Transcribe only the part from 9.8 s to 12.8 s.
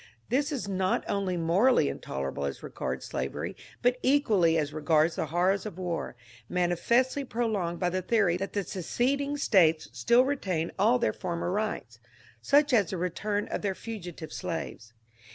still retain all their former rights— such